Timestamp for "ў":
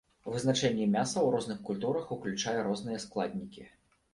1.21-1.27